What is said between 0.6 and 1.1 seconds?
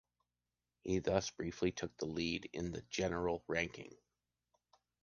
He